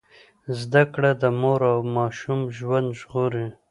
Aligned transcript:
زده 0.59 0.83
کړه 0.93 1.11
د 1.21 1.23
مور 1.39 1.61
او 1.73 1.79
ماشوم 1.97 2.39
ژوند 2.57 2.87
ژغوري۔ 2.99 3.45